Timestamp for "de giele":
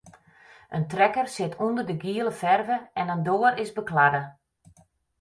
1.87-2.33